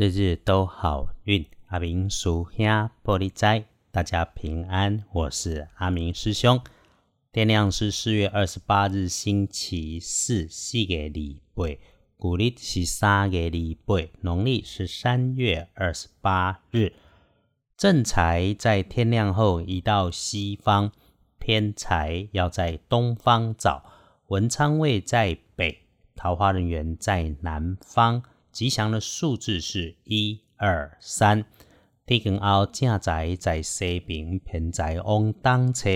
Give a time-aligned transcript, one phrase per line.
[0.00, 6.58] 日日都好运，阿明叔兄玻璃斋，大家平安，我是阿明师兄。
[7.30, 11.76] 天亮是四月二十八日，星期四，四月礼拜，
[12.16, 16.94] 古历是三月礼拜，农历是三月二十八日。
[17.76, 20.92] 正财在天亮后移到西方，
[21.38, 23.84] 偏财要在东方找。
[24.28, 25.82] 文昌位在北，
[26.16, 28.22] 桃花人员在南方。
[28.52, 31.44] 吉祥的数字是一二三。
[32.06, 35.88] 天光后正在在西边，偏在往东侧。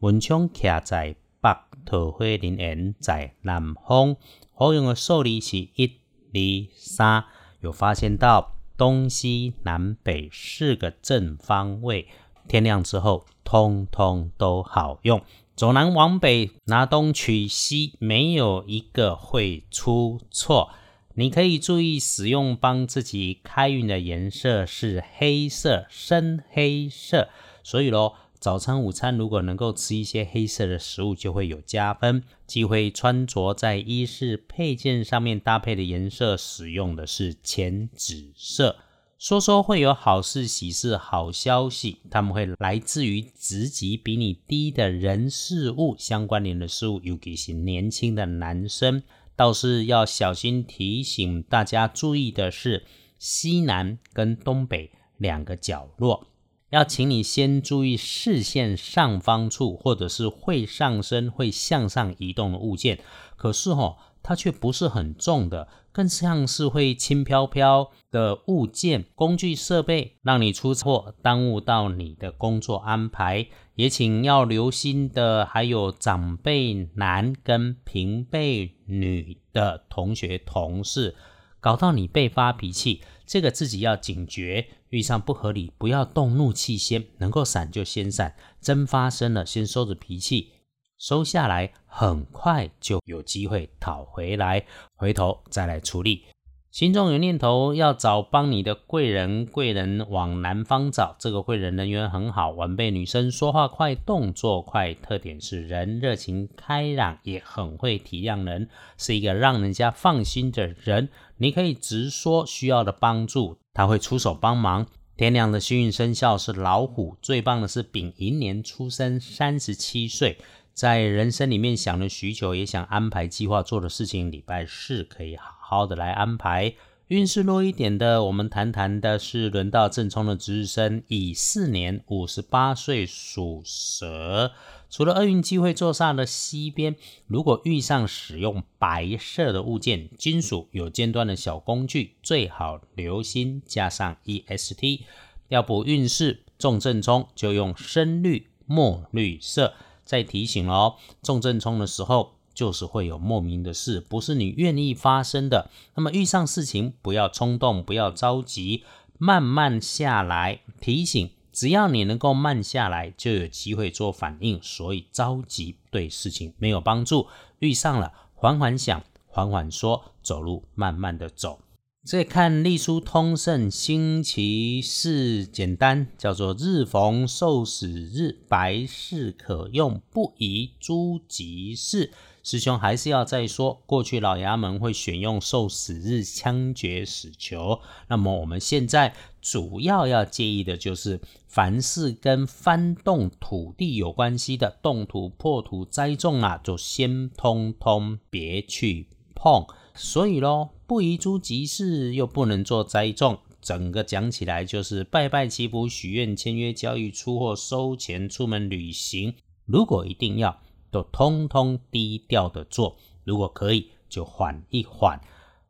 [0.00, 4.16] 文昌徛在北，桃花林园在南方。
[4.52, 6.00] 好用的数字是一
[6.32, 7.24] 二三。
[7.60, 12.06] 有发现到东西南北四个正方位，
[12.46, 15.22] 天亮之后通通都好用。
[15.56, 20.70] 走南往北，拿东取西，没有一个会出错。
[21.16, 27.28] 你可以注意使用帮自己开运的颜色是黑色，深黑色。
[27.62, 32.24] 所以咯，早餐、午餐如果能够吃一些黑色的食物，就会有加分。
[32.48, 38.76] 忌讳穿着在衣饰配件上面搭配的颜色，使用的是浅紫色。
[39.16, 49.02] 说说会有好事、喜事、好消息，他们会来自于职级比你低的人事物相关联的事物，尤其是年轻的男生。
[49.36, 52.84] 倒是要小心提醒大家注意的是，
[53.18, 56.28] 西南跟东北两个角落，
[56.70, 63.00] 要请你先注意视线上方处，或者是会上升、会向上移动的物件。
[63.36, 73.46] 可是哦，它却不是很重的，更像是会轻飘飘的物件、工具设备，让你出错，耽误到你的工作安排。
[73.74, 81.14] 也请要留心的，还有长辈男跟平辈女的同学同事，
[81.60, 84.66] 搞到你被发脾气，这个自己要警觉。
[84.88, 90.52] 遇上不合理，不要动怒气，先能够闪就先闪，真发生了，先收着脾气，
[90.98, 94.64] 收下来，很快就有机会讨回来，
[94.96, 96.22] 回头再来处理。
[96.70, 101.14] 心中有念头要找帮你的贵人，贵人往南方找。
[101.20, 111.10] 这个贵人人缘很好，晚辈女生说话快，动作快，特点是人热情开朗，也很会体谅人，是一个让人家放心的人。
[111.36, 114.86] 你可以直说需要的帮助，他会出手帮忙。
[115.16, 120.38] 天亮的幸运生肖是老虎，最棒的是丙寅年出生，三十七岁，
[120.74, 125.54] 在人生里面想了许久，也想安排计划做的事情，礼拜四可以好。
[125.60, 126.74] 好的来安排，
[127.08, 134.52] 运势弱一点的，我们谈谈的是轮到正冲的值日生，乙巳年五十八岁属蛇。
[134.90, 136.96] 除了厄运机会坐煞的西边，
[137.26, 145.02] 如果遇上使用白色的物件、金属有尖端的小工具，最好留心加上 EST。
[145.48, 149.74] 要补运势重正冲，就用深绿、墨绿色。
[150.04, 152.32] 再提醒哦，重症冲的时候。
[152.54, 155.68] 就是会有莫名的事，不是你愿意发生的。
[155.96, 158.84] 那么遇上事情不要冲动，不要着急，
[159.18, 160.60] 慢慢下来。
[160.80, 164.62] 提醒，只要你能够慢下来，就有机会做反应。
[164.62, 167.26] 所以着急对事情没有帮助。
[167.58, 171.58] 遇上了，缓缓想，缓缓说，走路慢慢的走。
[172.04, 182.12] 再看隶书通胜星期四，简单叫做日逢受死日，白事可用，不宜诸吉事。
[182.42, 199.64] 师兄还是要再说，过去老衙门会选用受死日枪决死囚，那么我们现在主要要介意的就是，凡是跟翻动土地有关系的，动土、破土、栽种啊，就先通通别去碰。
[199.94, 209.34] 所以喽，不宜诸集市，又不能做栽种，整个讲起来就是拜拜祈福、许愿、签约交易、出货、收钱、出门旅行。
[209.66, 210.60] 如果一定要。
[210.94, 215.20] 都通通低调的做，如果可以就缓一缓。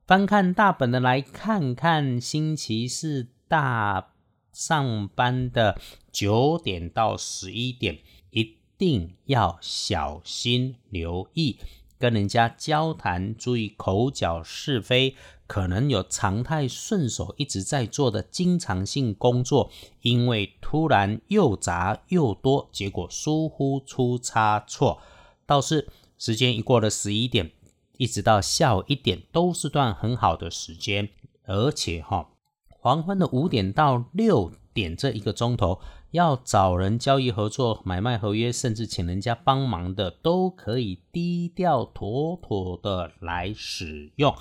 [0.06, 4.12] 翻看大本的来看看，星期四大
[4.52, 5.80] 上班的
[6.12, 8.00] 九点到十一点，
[8.32, 11.56] 一定要小心留意，
[11.98, 19.70] 跟人家交谈，注意口角是非，可能有常态顺手一直在做的经常性工作，
[20.02, 25.00] 因为突然又杂又多，结果疏忽出差错。
[25.46, 25.88] 倒是
[26.18, 27.52] 时间一过了十一点，
[27.98, 31.10] 一直到下午一点，都是段很好的时间。
[31.46, 32.30] 而且哈，
[32.68, 35.80] 黄昏的五点到六点这一个钟头，
[36.14, 44.32] 要找人交易合作、买卖合约，甚至请人家帮忙的，都可以低调妥妥的来使用。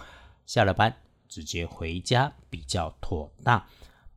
[0.46, 0.96] 下了班
[1.28, 3.64] 直接回家比较妥当。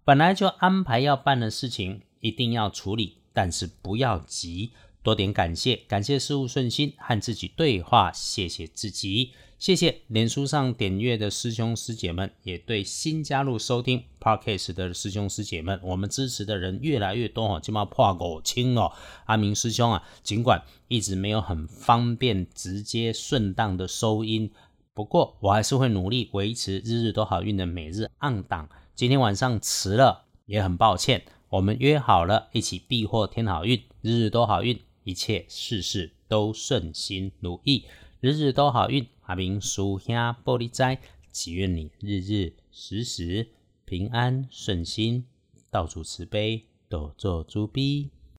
[0.04, 4.72] 本来就安排要办的事情，一定要处理，但是不要急，
[5.06, 9.30] 多点感谢，感谢事物顺心，和自己对话，谢谢自己。
[9.56, 18.90] 谢谢脸书上点阅的师兄师姐们，也对新加入收听 Podcast 的师兄师姐们，我们支持的人越来越多哦，起码破五千哦。
[19.26, 24.50] 阿明师兄啊，尽管一直没有很方便、直接、顺当的收音，
[24.92, 28.68] 不过我还是会努力维持日日都好运的每日按档。
[28.96, 31.22] 今天晚上迟了，也很抱歉。
[31.48, 34.76] 我们约好了一起避祸添好运，日日都好运，
[35.06, 37.84] 一切事事都顺心如意。
[38.20, 41.00] 日日都好运，阿明叔兄玻璃斋，
[41.30, 43.46] 祈愿你日日时时
[43.84, 45.24] 平安顺心，
[45.70, 48.10] 到处慈悲，多做诸逼。